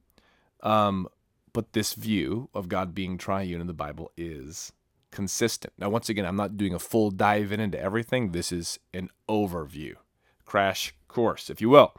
Um, 0.62 1.06
but 1.52 1.74
this 1.74 1.92
view 1.92 2.48
of 2.54 2.70
God 2.70 2.94
being 2.94 3.18
triune 3.18 3.60
in 3.60 3.66
the 3.66 3.74
Bible 3.74 4.10
is 4.16 4.72
consistent. 5.10 5.74
Now, 5.78 5.90
once 5.90 6.08
again, 6.08 6.24
I'm 6.24 6.34
not 6.34 6.56
doing 6.56 6.72
a 6.72 6.78
full 6.78 7.10
dive 7.10 7.52
in 7.52 7.60
into 7.60 7.78
everything. 7.78 8.32
This 8.32 8.50
is 8.50 8.78
an 8.94 9.10
overview, 9.28 9.94
crash 10.46 10.94
course, 11.06 11.50
if 11.50 11.60
you 11.60 11.68
will. 11.68 11.94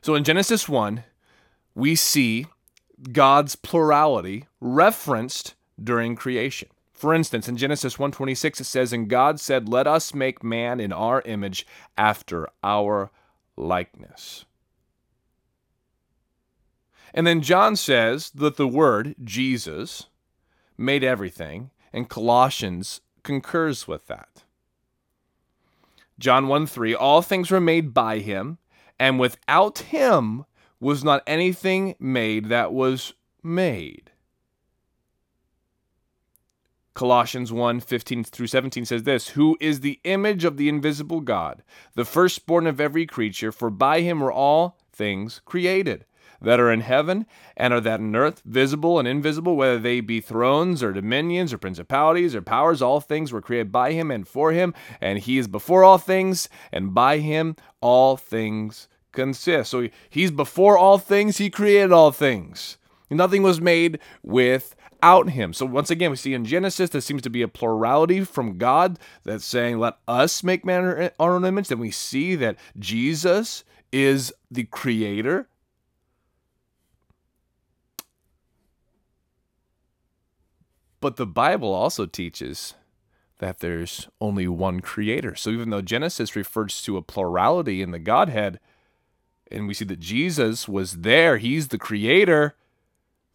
So 0.00 0.14
in 0.14 0.24
Genesis 0.24 0.70
1, 0.70 1.04
we 1.74 1.94
see 1.94 2.46
God's 3.12 3.56
plurality 3.56 4.46
referenced 4.58 5.54
during 5.82 6.16
creation. 6.16 6.70
For 7.00 7.14
instance, 7.14 7.48
in 7.48 7.56
Genesis 7.56 7.98
1:26 7.98 8.60
it 8.60 8.64
says 8.64 8.92
and 8.92 9.08
God 9.08 9.40
said, 9.40 9.70
"Let 9.70 9.86
us 9.86 10.12
make 10.12 10.44
man 10.44 10.80
in 10.80 10.92
our 10.92 11.22
image 11.22 11.66
after 11.96 12.46
our 12.62 13.10
likeness." 13.56 14.44
And 17.14 17.26
then 17.26 17.40
John 17.40 17.74
says 17.74 18.28
that 18.32 18.56
the 18.56 18.68
word 18.68 19.14
Jesus 19.24 20.08
made 20.76 21.02
everything, 21.02 21.70
and 21.90 22.10
Colossians 22.10 23.00
concurs 23.22 23.88
with 23.88 24.06
that. 24.08 24.44
John 26.18 26.48
1 26.48 26.66
3, 26.66 26.94
all 26.94 27.22
things 27.22 27.50
were 27.50 27.62
made 27.62 27.94
by 27.94 28.18
him, 28.18 28.58
and 28.98 29.18
without 29.18 29.78
him 29.78 30.44
was 30.78 31.02
not 31.02 31.22
anything 31.26 31.94
made 31.98 32.50
that 32.50 32.74
was 32.74 33.14
made. 33.42 34.10
Colossians 36.94 37.52
1 37.52 37.80
15 37.80 38.24
through 38.24 38.46
17 38.46 38.84
says 38.84 39.04
this 39.04 39.28
Who 39.28 39.56
is 39.60 39.80
the 39.80 40.00
image 40.04 40.44
of 40.44 40.56
the 40.56 40.68
invisible 40.68 41.20
God, 41.20 41.62
the 41.94 42.04
firstborn 42.04 42.66
of 42.66 42.80
every 42.80 43.06
creature, 43.06 43.52
for 43.52 43.70
by 43.70 44.00
him 44.00 44.20
were 44.20 44.32
all 44.32 44.76
things 44.92 45.40
created 45.44 46.04
that 46.42 46.60
are 46.60 46.72
in 46.72 46.80
heaven 46.80 47.26
and 47.56 47.74
are 47.74 47.80
that 47.80 48.00
in 48.00 48.16
earth, 48.16 48.42
visible 48.44 48.98
and 48.98 49.06
invisible, 49.06 49.56
whether 49.56 49.78
they 49.78 50.00
be 50.00 50.20
thrones 50.20 50.82
or 50.82 50.92
dominions 50.92 51.52
or 51.52 51.58
principalities 51.58 52.34
or 52.34 52.42
powers, 52.42 52.80
all 52.80 53.00
things 53.00 53.32
were 53.32 53.42
created 53.42 53.70
by 53.70 53.92
him 53.92 54.10
and 54.10 54.26
for 54.26 54.52
him, 54.52 54.74
and 55.00 55.18
he 55.18 55.38
is 55.38 55.48
before 55.48 55.84
all 55.84 55.98
things, 55.98 56.48
and 56.72 56.94
by 56.94 57.18
him 57.18 57.56
all 57.80 58.16
things 58.16 58.88
consist. 59.12 59.70
So 59.70 59.88
he's 60.08 60.30
before 60.30 60.78
all 60.78 60.98
things, 60.98 61.38
he 61.38 61.50
created 61.50 61.92
all 61.92 62.10
things. 62.10 62.78
Nothing 63.10 63.42
was 63.42 63.60
made 63.60 63.98
without 65.00 65.30
him. 65.30 65.52
So 65.52 65.66
once 65.66 65.90
again, 65.90 66.10
we 66.10 66.16
see 66.16 66.34
in 66.34 66.44
Genesis 66.44 66.90
there 66.90 67.00
seems 67.00 67.22
to 67.22 67.30
be 67.30 67.42
a 67.42 67.48
plurality 67.48 68.24
from 68.24 68.58
God 68.58 68.98
that's 69.24 69.44
saying, 69.44 69.78
"Let 69.78 69.96
us 70.06 70.44
make 70.44 70.64
man 70.64 71.10
our 71.18 71.34
own 71.34 71.44
image." 71.44 71.68
Then 71.68 71.78
we 71.78 71.90
see 71.90 72.34
that 72.36 72.58
Jesus 72.78 73.64
is 73.92 74.32
the 74.50 74.64
creator. 74.64 75.48
But 81.00 81.16
the 81.16 81.26
Bible 81.26 81.72
also 81.72 82.04
teaches 82.04 82.74
that 83.38 83.60
there's 83.60 84.06
only 84.20 84.46
one 84.46 84.80
creator. 84.80 85.34
So 85.34 85.48
even 85.48 85.70
though 85.70 85.80
Genesis 85.80 86.36
refers 86.36 86.82
to 86.82 86.98
a 86.98 87.02
plurality 87.02 87.80
in 87.80 87.90
the 87.90 87.98
Godhead, 87.98 88.60
and 89.50 89.66
we 89.66 89.72
see 89.72 89.86
that 89.86 89.98
Jesus 89.98 90.68
was 90.68 90.98
there, 90.98 91.38
he's 91.38 91.68
the 91.68 91.78
creator. 91.78 92.54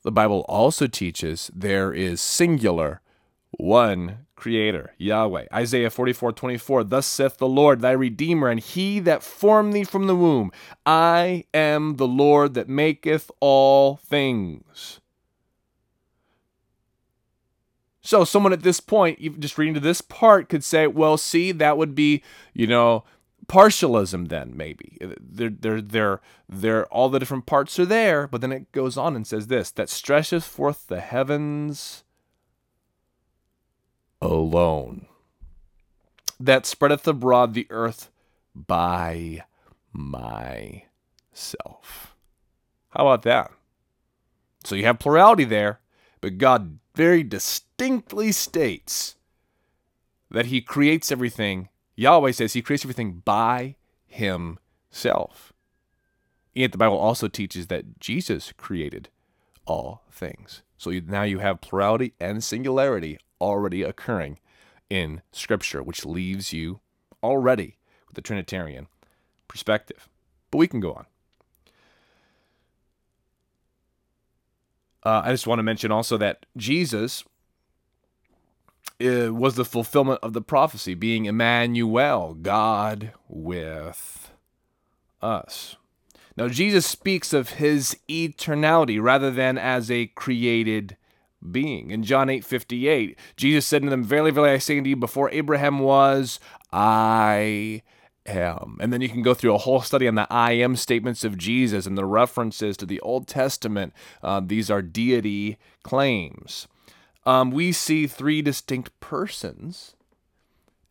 The 0.05 0.11
Bible 0.11 0.45
also 0.47 0.85
teaches 0.85 1.49
there 1.55 1.91
is 1.91 2.21
singular 2.21 3.01
one 3.49 4.27
creator, 4.35 4.93
Yahweh. 4.99 5.47
Isaiah 5.51 5.89
44 5.89 6.31
24, 6.31 6.83
Thus 6.83 7.07
saith 7.07 7.37
the 7.37 7.47
Lord, 7.47 7.81
thy 7.81 7.89
Redeemer, 7.89 8.49
and 8.49 8.59
he 8.59 8.99
that 8.99 9.23
formed 9.23 9.73
thee 9.73 9.83
from 9.83 10.05
the 10.05 10.15
womb. 10.15 10.51
I 10.85 11.45
am 11.55 11.95
the 11.95 12.07
Lord 12.07 12.53
that 12.53 12.69
maketh 12.69 13.31
all 13.39 13.95
things. 13.95 14.99
So 18.01 18.23
someone 18.25 18.53
at 18.53 18.61
this 18.61 18.79
point, 18.79 19.39
just 19.39 19.57
reading 19.57 19.73
to 19.73 19.79
this 19.79 20.01
part, 20.01 20.49
could 20.49 20.63
say, 20.63 20.85
well, 20.85 21.17
see, 21.17 21.51
that 21.51 21.79
would 21.79 21.95
be, 21.95 22.21
you 22.53 22.67
know, 22.67 23.05
partialism 23.47 24.29
then 24.29 24.53
maybe 24.55 24.97
uh, 25.03 25.07
they're, 25.19 25.49
they're, 25.49 25.81
they're, 25.81 26.21
they're, 26.49 26.85
all 26.87 27.09
the 27.09 27.19
different 27.19 27.45
parts 27.45 27.77
are 27.79 27.85
there 27.85 28.27
but 28.27 28.41
then 28.41 28.51
it 28.51 28.71
goes 28.71 28.97
on 28.97 29.15
and 29.15 29.25
says 29.25 29.47
this 29.47 29.71
that 29.71 29.89
stretcheth 29.89 30.43
forth 30.43 30.87
the 30.87 30.99
heavens 30.99 32.03
alone, 34.21 35.07
that 36.39 36.65
spreadeth 36.65 37.07
abroad 37.07 37.53
the 37.53 37.67
earth 37.69 38.09
by 38.53 39.43
myself. 39.91 40.85
How 42.89 43.07
about 43.07 43.23
that? 43.23 43.51
So 44.63 44.75
you 44.75 44.85
have 44.85 44.99
plurality 44.99 45.43
there, 45.43 45.79
but 46.21 46.37
God 46.37 46.79
very 46.95 47.23
distinctly 47.23 48.31
states 48.31 49.15
that 50.31 50.47
he 50.47 50.61
creates 50.61 51.11
everything. 51.11 51.69
Yahweh 51.95 52.31
says 52.31 52.53
he 52.53 52.61
creates 52.61 52.83
everything 52.83 53.21
by 53.23 53.75
himself. 54.07 55.53
Yet 56.53 56.71
the 56.71 56.77
Bible 56.77 56.97
also 56.97 57.27
teaches 57.27 57.67
that 57.67 57.99
Jesus 57.99 58.53
created 58.57 59.09
all 59.65 60.03
things. 60.11 60.61
So 60.77 60.89
you, 60.89 61.01
now 61.01 61.23
you 61.23 61.39
have 61.39 61.61
plurality 61.61 62.13
and 62.19 62.43
singularity 62.43 63.19
already 63.41 63.83
occurring 63.83 64.39
in 64.89 65.21
Scripture, 65.31 65.83
which 65.83 66.05
leaves 66.05 66.53
you 66.53 66.79
already 67.23 67.77
with 68.07 68.15
the 68.15 68.21
Trinitarian 68.21 68.87
perspective. 69.47 70.07
But 70.51 70.59
we 70.59 70.67
can 70.67 70.79
go 70.79 70.93
on. 70.93 71.05
Uh, 75.03 75.21
I 75.23 75.31
just 75.31 75.45
want 75.45 75.59
to 75.59 75.63
mention 75.63 75.91
also 75.91 76.17
that 76.17 76.45
Jesus 76.57 77.23
was 78.99 79.55
the 79.55 79.65
fulfillment 79.65 80.19
of 80.23 80.33
the 80.33 80.41
prophecy, 80.41 80.93
being 80.93 81.25
Emmanuel, 81.25 82.33
God 82.33 83.11
with 83.27 84.31
us. 85.21 85.75
Now, 86.37 86.47
Jesus 86.49 86.85
speaks 86.85 87.33
of 87.33 87.51
his 87.51 87.97
eternality 88.09 89.01
rather 89.01 89.31
than 89.31 89.57
as 89.57 89.89
a 89.89 90.07
created 90.07 90.97
being. 91.51 91.91
In 91.91 92.03
John 92.03 92.29
8 92.29 92.43
58, 92.43 93.17
Jesus 93.37 93.65
said 93.65 93.83
to 93.83 93.89
them, 93.89 94.03
Verily, 94.03 94.31
verily, 94.31 94.53
I 94.53 94.57
say 94.57 94.77
unto 94.77 94.89
you, 94.89 94.95
before 94.95 95.29
Abraham 95.31 95.79
was, 95.79 96.39
I 96.73 97.83
am. 98.25 98.77
And 98.79 98.91
then 98.91 99.01
you 99.01 99.09
can 99.09 99.21
go 99.21 99.33
through 99.33 99.53
a 99.53 99.59
whole 99.59 99.81
study 99.81 100.07
on 100.07 100.15
the 100.15 100.27
I 100.29 100.53
am 100.53 100.75
statements 100.75 101.23
of 101.23 101.37
Jesus 101.37 101.85
and 101.85 101.97
the 101.97 102.05
references 102.05 102.75
to 102.77 102.85
the 102.85 102.99
Old 103.01 103.27
Testament. 103.27 103.93
Uh, 104.23 104.41
these 104.43 104.69
are 104.69 104.81
deity 104.81 105.57
claims. 105.83 106.67
Um, 107.25 107.51
we 107.51 107.71
see 107.71 108.07
three 108.07 108.41
distinct 108.41 108.97
persons 108.99 109.95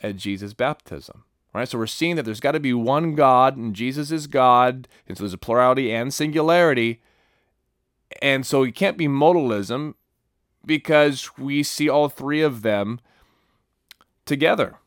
at 0.01 0.17
Jesus' 0.17 0.53
baptism. 0.53 1.25
Right, 1.53 1.69
so 1.69 1.79
we're 1.79 1.87
seeing 1.87 2.17
that 2.17 2.25
there's 2.25 2.41
got 2.41 2.53
to 2.53 2.61
be 2.61 2.75
one 2.75 3.15
God, 3.15 3.57
and 3.57 3.77
Jesus 3.77 4.11
is 4.11 4.27
God, 4.27 4.89
and 5.07 5.17
so 5.17 5.23
there's 5.23 5.33
a 5.35 5.39
plurality 5.39 5.93
and 5.93 6.13
singularity. 6.13 7.01
And 8.21 8.45
so 8.45 8.65
it 8.65 8.75
can't 8.75 8.99
be 8.99 9.07
modalism 9.07 9.95
because 10.67 11.39
we 11.39 11.63
see 11.63 11.89
all 11.89 12.09
three 12.09 12.43
of 12.43 12.63
them 12.63 12.99
together. 14.27 14.79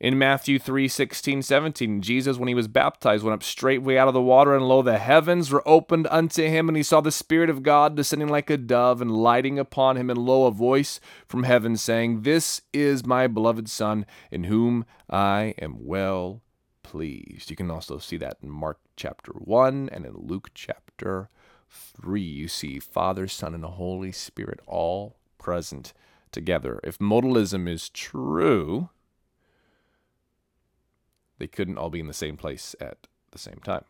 In 0.00 0.18
Matthew 0.18 0.58
3 0.58 0.88
16, 0.88 1.42
17, 1.42 2.02
Jesus, 2.02 2.36
when 2.36 2.48
he 2.48 2.54
was 2.54 2.68
baptized, 2.68 3.22
went 3.22 3.34
up 3.34 3.42
straightway 3.42 3.96
out 3.96 4.08
of 4.08 4.14
the 4.14 4.20
water, 4.20 4.54
and 4.54 4.66
lo, 4.66 4.82
the 4.82 4.98
heavens 4.98 5.50
were 5.50 5.66
opened 5.66 6.08
unto 6.10 6.42
him, 6.42 6.68
and 6.68 6.76
he 6.76 6.82
saw 6.82 7.00
the 7.00 7.12
Spirit 7.12 7.48
of 7.48 7.62
God 7.62 7.94
descending 7.94 8.28
like 8.28 8.50
a 8.50 8.56
dove 8.56 9.00
and 9.00 9.10
lighting 9.10 9.58
upon 9.58 9.96
him, 9.96 10.10
and 10.10 10.18
lo, 10.18 10.46
a 10.46 10.50
voice 10.50 10.98
from 11.26 11.44
heaven 11.44 11.76
saying, 11.76 12.22
This 12.22 12.60
is 12.72 13.06
my 13.06 13.26
beloved 13.26 13.70
Son, 13.70 14.04
in 14.30 14.44
whom 14.44 14.84
I 15.08 15.54
am 15.58 15.84
well 15.84 16.42
pleased. 16.82 17.50
You 17.50 17.56
can 17.56 17.70
also 17.70 17.98
see 17.98 18.16
that 18.18 18.38
in 18.42 18.50
Mark 18.50 18.78
chapter 18.96 19.32
1 19.32 19.88
and 19.90 20.04
in 20.04 20.14
Luke 20.16 20.50
chapter 20.54 21.28
3. 21.68 22.20
You 22.20 22.48
see 22.48 22.78
Father, 22.78 23.26
Son, 23.26 23.54
and 23.54 23.62
the 23.62 23.68
Holy 23.68 24.12
Spirit 24.12 24.60
all 24.66 25.16
present 25.38 25.92
together. 26.30 26.80
If 26.84 26.98
modalism 26.98 27.68
is 27.68 27.88
true, 27.88 28.90
they 31.38 31.46
couldn't 31.46 31.78
all 31.78 31.90
be 31.90 32.00
in 32.00 32.06
the 32.06 32.12
same 32.12 32.36
place 32.36 32.74
at 32.80 33.06
the 33.32 33.38
same 33.38 33.60
time. 33.64 33.84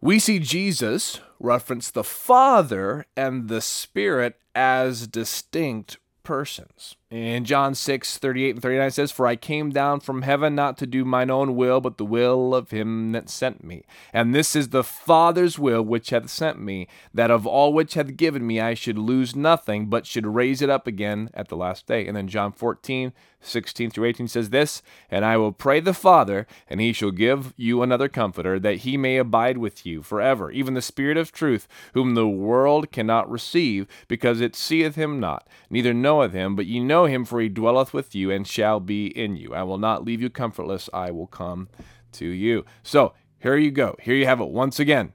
We 0.00 0.18
see 0.18 0.40
Jesus 0.40 1.20
reference 1.38 1.90
the 1.90 2.02
Father 2.02 3.06
and 3.16 3.48
the 3.48 3.60
Spirit 3.60 4.40
as 4.54 5.06
distinct 5.06 5.98
persons. 6.24 6.96
In 7.12 7.44
John 7.44 7.74
6, 7.74 8.16
38 8.16 8.50
and 8.52 8.62
39 8.62 8.90
says, 8.90 9.12
For 9.12 9.26
I 9.26 9.36
came 9.36 9.68
down 9.68 10.00
from 10.00 10.22
heaven 10.22 10.54
not 10.54 10.78
to 10.78 10.86
do 10.86 11.04
mine 11.04 11.28
own 11.28 11.56
will, 11.56 11.78
but 11.78 11.98
the 11.98 12.06
will 12.06 12.54
of 12.54 12.70
him 12.70 13.12
that 13.12 13.28
sent 13.28 13.62
me. 13.62 13.84
And 14.14 14.34
this 14.34 14.56
is 14.56 14.70
the 14.70 14.82
Father's 14.82 15.58
will 15.58 15.82
which 15.82 16.08
hath 16.08 16.30
sent 16.30 16.58
me, 16.58 16.88
that 17.12 17.30
of 17.30 17.46
all 17.46 17.74
which 17.74 17.92
hath 17.94 18.16
given 18.16 18.46
me 18.46 18.60
I 18.60 18.72
should 18.72 18.96
lose 18.96 19.36
nothing, 19.36 19.88
but 19.90 20.06
should 20.06 20.26
raise 20.26 20.62
it 20.62 20.70
up 20.70 20.86
again 20.86 21.28
at 21.34 21.48
the 21.48 21.56
last 21.56 21.86
day. 21.86 22.06
And 22.06 22.16
then 22.16 22.28
John 22.28 22.50
14, 22.50 23.12
16 23.42 23.90
through 23.90 24.06
18 24.06 24.28
says 24.28 24.50
this, 24.50 24.82
And 25.10 25.24
I 25.24 25.36
will 25.36 25.52
pray 25.52 25.80
the 25.80 25.94
Father, 25.94 26.46
and 26.68 26.80
he 26.80 26.92
shall 26.92 27.10
give 27.10 27.52
you 27.56 27.82
another 27.82 28.08
comforter, 28.08 28.58
that 28.60 28.78
he 28.78 28.96
may 28.96 29.18
abide 29.18 29.58
with 29.58 29.84
you 29.84 30.02
forever, 30.02 30.50
even 30.50 30.74
the 30.74 30.82
Spirit 30.82 31.16
of 31.16 31.32
truth, 31.32 31.68
whom 31.94 32.14
the 32.14 32.28
world 32.28 32.90
cannot 32.90 33.30
receive, 33.30 33.86
because 34.08 34.40
it 34.40 34.56
seeth 34.56 34.94
him 34.94 35.20
not, 35.20 35.46
neither 35.68 35.92
knoweth 35.92 36.32
him, 36.32 36.56
but 36.56 36.66
ye 36.66 36.80
know 36.80 37.01
him, 37.06 37.24
for 37.24 37.40
he 37.40 37.48
dwelleth 37.48 37.92
with 37.92 38.14
you, 38.14 38.30
and 38.30 38.46
shall 38.46 38.80
be 38.80 39.06
in 39.06 39.36
you. 39.36 39.54
I 39.54 39.62
will 39.62 39.78
not 39.78 40.04
leave 40.04 40.20
you 40.20 40.30
comfortless, 40.30 40.88
I 40.92 41.10
will 41.10 41.26
come 41.26 41.68
to 42.12 42.26
you. 42.26 42.64
So 42.82 43.14
here 43.38 43.56
you 43.56 43.70
go. 43.70 43.96
Here 44.00 44.14
you 44.14 44.26
have 44.26 44.40
it 44.40 44.48
once 44.48 44.78
again. 44.78 45.14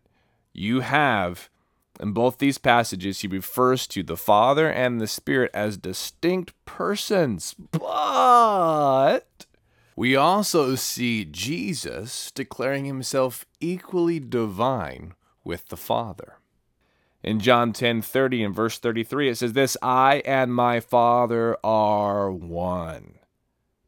You 0.54 0.82
have 0.82 1.50
in 2.00 2.12
both 2.12 2.38
these 2.38 2.58
passages, 2.58 3.22
he 3.22 3.28
refers 3.28 3.88
to 3.88 4.04
the 4.04 4.18
Father 4.18 4.70
and 4.70 5.02
the 5.02 5.08
Spirit 5.08 5.52
as 5.54 5.78
distinct 5.78 6.54
persons. 6.66 7.56
But 7.72 9.46
we 9.96 10.16
also 10.16 10.76
see 10.76 11.26
Jesus 11.26 12.32
declaring 12.32 12.86
himself 12.86 13.46
equally 13.60 14.20
divine 14.20 15.14
with 15.44 15.68
the 15.70 15.78
Father. 15.78 16.36
In 17.28 17.42
John 17.42 17.74
10 17.74 18.02
30 18.02 18.44
and 18.44 18.56
verse 18.56 18.80
33, 18.80 19.30
it 19.30 19.38
says, 19.38 19.52
This 19.52 19.76
I 19.82 20.22
and 20.26 20.54
my 20.54 20.80
Father 20.80 21.58
are 21.62 22.32
one. 22.32 23.16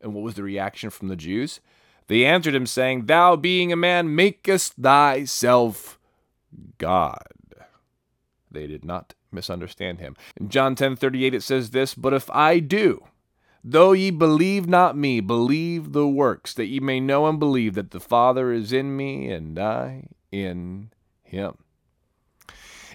And 0.02 0.13
what 0.13 0.23
was 0.23 0.36
the 0.36 0.43
reaction 0.43 0.89
from 0.89 1.08
the 1.08 1.15
Jews? 1.15 1.62
They 2.08 2.25
answered 2.25 2.54
him, 2.54 2.65
saying, 2.65 3.06
Thou 3.06 3.38
being 3.38 3.71
a 3.71 3.78
man, 3.78 4.13
makest 4.13 4.73
thyself 4.73 5.97
God. 6.78 7.23
They 8.52 8.67
did 8.67 8.84
not 8.84 9.13
misunderstand 9.32 9.99
him. 9.99 10.17
In 10.36 10.49
John 10.49 10.75
10:38 10.75 11.34
it 11.34 11.43
says 11.43 11.69
this, 11.69 11.93
"But 11.95 12.13
if 12.13 12.30
I 12.32 12.60
do, 12.60 13.06
though 13.63 13.93
ye 13.93 14.12
believe 14.12 14.67
not 14.67 14.97
me, 14.97 15.21
believe 15.21 15.93
the 15.93 16.08
works, 16.08 16.54
that 16.56 16.65
ye 16.65 16.80
may 16.80 16.99
know 16.99 17.28
and 17.28 17.39
believe 17.39 17.75
that 17.75 17.91
the 17.91 17.99
Father 17.99 18.52
is 18.52 18.73
in 18.73 18.97
me 18.97 19.30
and 19.30 19.58
I 19.58 20.08
in 20.32 20.89
him." 21.21 21.58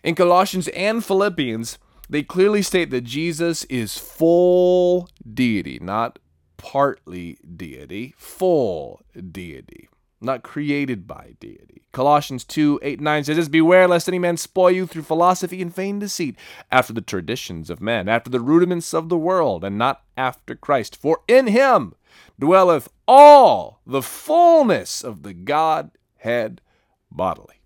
In 0.05 0.15
Colossians 0.15 0.69
and 0.69 1.05
Philippians, 1.05 1.79
they 2.09 2.23
clearly 2.23 2.63
state 2.63 2.91
that 2.91 3.05
Jesus 3.05 3.65
is 3.65 3.99
full 3.99 5.09
deity, 5.33 5.79
not 5.81 6.21
partly 6.59 7.39
deity, 7.57 8.15
full 8.17 9.01
deity 9.33 9.89
not 10.25 10.43
created 10.43 11.07
by 11.07 11.35
deity. 11.39 11.83
Colossians 11.93 12.45
2 12.45 12.81
8 12.83 13.01
9 13.01 13.25
says, 13.25 13.49
Beware 13.49 13.87
lest 13.87 14.09
any 14.09 14.19
man 14.19 14.37
spoil 14.37 14.71
you 14.71 14.87
through 14.87 15.03
philosophy 15.03 15.63
and 15.63 15.75
vain 15.75 15.99
deceit, 15.99 16.37
after 16.73 16.93
the 16.93 17.01
traditions 17.01 17.71
of 17.71 17.81
men, 17.81 18.09
after 18.09 18.31
the 18.31 18.41
rudiments 18.41 18.93
of 18.95 19.09
the 19.09 19.19
world, 19.19 19.63
and 19.63 19.79
not 19.79 20.03
after 20.17 20.55
Christ. 20.55 20.97
For 20.97 21.21
in 21.29 21.49
him 21.49 21.95
dwelleth 22.39 22.89
all 23.07 23.81
the 23.87 24.03
fullness 24.03 25.05
of 25.05 25.23
the 25.23 25.35
Godhead 25.35 26.61
bodily. 27.11 27.61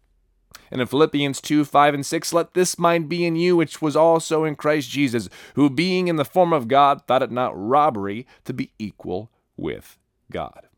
And 0.70 0.80
in 0.80 0.86
Philippians 0.86 1.40
2 1.40 1.64
5 1.64 1.94
and 1.94 2.06
6, 2.06 2.32
let 2.32 2.54
this 2.54 2.78
mind 2.78 3.08
be 3.08 3.24
in 3.24 3.36
you, 3.36 3.56
which 3.56 3.80
was 3.80 3.96
also 3.96 4.44
in 4.44 4.56
Christ 4.56 4.90
Jesus, 4.90 5.28
who 5.54 5.70
being 5.70 6.08
in 6.08 6.16
the 6.16 6.24
form 6.24 6.52
of 6.52 6.68
God 6.68 7.02
thought 7.06 7.22
it 7.22 7.30
not 7.30 7.52
robbery 7.54 8.26
to 8.44 8.52
be 8.52 8.72
equal 8.78 9.30
with 9.56 9.98
God. 10.30 10.68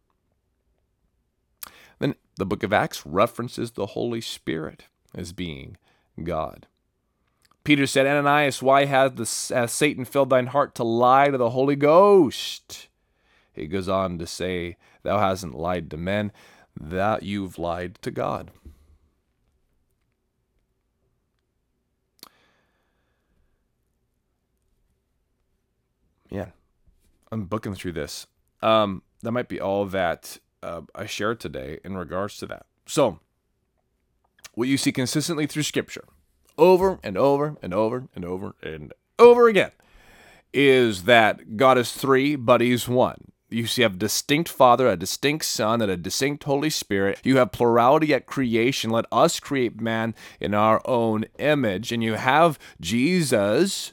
Then 1.99 2.15
the 2.37 2.47
book 2.47 2.63
of 2.63 2.73
Acts 2.73 3.05
references 3.05 3.73
the 3.73 3.87
Holy 3.87 4.21
Spirit 4.21 4.85
as 5.15 5.33
being 5.33 5.77
God. 6.23 6.67
Peter 7.63 7.87
said, 7.87 8.07
Ananias, 8.07 8.63
why 8.63 8.87
hath, 8.87 9.17
the, 9.17 9.27
Satan 9.27 10.05
filled 10.05 10.31
thine 10.31 10.47
heart 10.47 10.75
to 10.77 10.85
lie 10.85 11.29
to 11.29 11.37
the 11.37 11.51
Holy 11.51 11.77
Ghost? 11.77 12.89
He 13.53 13.67
goes 13.67 13.89
on 13.89 14.19
to 14.19 14.27
say, 14.27 14.77
Thou 15.03 15.19
hasn't 15.19 15.55
lied 15.55 15.91
to 15.91 15.97
men, 15.97 16.33
that 16.79 17.23
you've 17.23 17.59
lied 17.59 17.97
to 18.03 18.11
God. 18.11 18.51
Yeah, 26.31 26.47
I'm 27.31 27.45
booking 27.45 27.75
through 27.75 27.93
this. 27.93 28.27
Um, 28.63 29.03
that 29.23 29.33
might 29.33 29.49
be 29.49 29.61
all 29.61 29.87
that 29.87 30.39
uh, 30.63 30.83
I 30.95 31.07
shared 31.07 31.41
today 31.41 31.81
in 31.85 31.97
regards 31.97 32.39
to 32.39 32.47
that. 32.47 32.67
So, 32.87 33.21
what 34.55 34.69
you 34.69 34.77
see 34.77 34.93
consistently 34.93 35.47
through 35.47 35.63
Scripture, 35.63 36.05
over 36.59 36.99
and 37.03 37.17
over 37.17 37.57
and 37.63 37.73
over 37.75 38.09
and 38.15 38.25
over 38.25 38.55
and 38.63 38.93
over 39.19 39.49
again 39.49 39.73
is 40.53 41.05
that 41.05 41.57
God 41.57 41.79
is 41.79 41.93
three, 41.93 42.37
but 42.37 42.61
He's 42.61 42.89
one. 42.89 43.33
You 43.49 43.67
see, 43.67 43.83
have 43.83 43.95
a 43.95 43.99
distinct 43.99 44.49
Father, 44.49 44.87
a 44.87 44.97
distinct 44.97 45.45
Son, 45.45 45.83
and 45.83 45.91
a 45.91 45.97
distinct 45.97 46.45
Holy 46.45 46.71
Spirit. 46.71 47.21
You 47.25 47.39
have 47.39 47.51
plurality 47.51 48.15
at 48.15 48.27
creation. 48.27 48.91
Let 48.91 49.07
us 49.11 49.41
create 49.41 49.81
man 49.81 50.15
in 50.39 50.55
our 50.55 50.81
own 50.85 51.25
image. 51.39 51.91
And 51.91 52.03
you 52.03 52.15
have 52.15 52.59
Jesus 52.81 53.93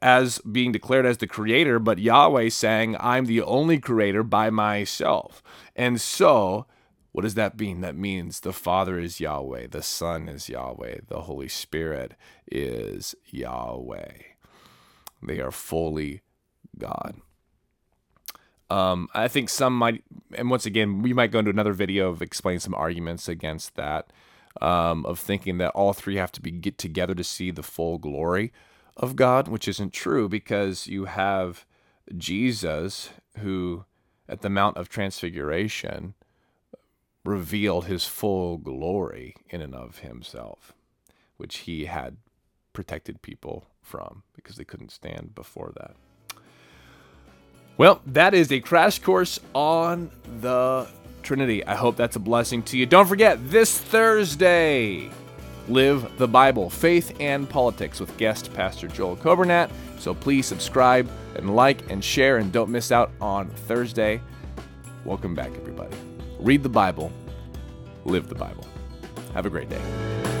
as 0.00 0.38
being 0.40 0.72
declared 0.72 1.06
as 1.06 1.18
the 1.18 1.26
creator, 1.26 1.78
but 1.78 1.98
Yahweh 1.98 2.48
saying, 2.48 2.96
I'm 3.00 3.26
the 3.26 3.42
only 3.42 3.78
creator 3.78 4.22
by 4.22 4.50
myself. 4.50 5.42
And 5.76 6.00
so, 6.00 6.66
what 7.12 7.22
does 7.22 7.34
that 7.34 7.58
mean? 7.58 7.80
That 7.80 7.96
means 7.96 8.40
the 8.40 8.52
Father 8.52 8.98
is 8.98 9.20
Yahweh, 9.20 9.68
the 9.70 9.82
Son 9.82 10.28
is 10.28 10.48
Yahweh, 10.48 11.00
the 11.08 11.22
Holy 11.22 11.48
Spirit 11.48 12.14
is 12.50 13.14
Yahweh. 13.26 14.12
They 15.22 15.40
are 15.40 15.50
fully 15.50 16.22
God. 16.78 17.16
Um, 18.70 19.08
I 19.14 19.28
think 19.28 19.48
some 19.48 19.76
might, 19.76 20.02
and 20.34 20.50
once 20.50 20.66
again, 20.66 21.02
we 21.02 21.12
might 21.12 21.30
go 21.30 21.38
into 21.38 21.50
another 21.50 21.72
video 21.72 22.08
of 22.08 22.22
explaining 22.22 22.60
some 22.60 22.74
arguments 22.74 23.28
against 23.28 23.76
that, 23.76 24.12
um, 24.60 25.04
of 25.06 25.18
thinking 25.18 25.58
that 25.58 25.70
all 25.70 25.92
three 25.92 26.16
have 26.16 26.32
to 26.32 26.40
be 26.40 26.50
get 26.50 26.78
together 26.78 27.14
to 27.14 27.24
see 27.24 27.50
the 27.50 27.62
full 27.62 27.98
glory 27.98 28.52
of 28.96 29.16
God, 29.16 29.48
which 29.48 29.68
isn't 29.68 29.92
true 29.92 30.28
because 30.28 30.86
you 30.86 31.06
have 31.06 31.66
Jesus 32.16 33.10
who, 33.38 33.84
at 34.28 34.42
the 34.42 34.50
Mount 34.50 34.76
of 34.76 34.88
Transfiguration, 34.88 36.14
revealed 37.24 37.86
his 37.86 38.04
full 38.04 38.58
glory 38.58 39.34
in 39.48 39.60
and 39.60 39.74
of 39.74 40.00
himself, 40.00 40.72
which 41.36 41.58
he 41.58 41.86
had 41.86 42.18
protected 42.72 43.22
people 43.22 43.66
from 43.80 44.22
because 44.34 44.56
they 44.56 44.64
couldn't 44.64 44.92
stand 44.92 45.34
before 45.34 45.72
that. 45.76 45.96
Well, 47.76 48.00
that 48.06 48.34
is 48.34 48.52
a 48.52 48.60
crash 48.60 49.00
course 49.00 49.40
on 49.52 50.10
the 50.40 50.86
Trinity. 51.22 51.64
I 51.64 51.74
hope 51.74 51.96
that's 51.96 52.14
a 52.14 52.20
blessing 52.20 52.62
to 52.64 52.78
you. 52.78 52.86
Don't 52.86 53.06
forget, 53.08 53.50
this 53.50 53.76
Thursday, 53.76 55.10
Live 55.68 56.18
the 56.18 56.28
Bible 56.28 56.68
Faith 56.68 57.16
and 57.20 57.48
Politics 57.48 57.98
with 57.98 58.14
guest 58.18 58.52
Pastor 58.52 58.86
Joel 58.86 59.16
Coburnat. 59.16 59.70
So 59.98 60.12
please 60.12 60.44
subscribe 60.44 61.10
and 61.36 61.56
like 61.56 61.90
and 61.90 62.04
share 62.04 62.36
and 62.36 62.52
don't 62.52 62.68
miss 62.68 62.92
out 62.92 63.10
on 63.20 63.48
Thursday. 63.48 64.20
Welcome 65.06 65.34
back, 65.34 65.52
everybody. 65.56 65.96
Read 66.38 66.62
the 66.62 66.68
Bible, 66.68 67.10
live 68.04 68.28
the 68.28 68.34
Bible. 68.34 68.66
Have 69.32 69.46
a 69.46 69.50
great 69.50 69.70
day. 69.70 70.33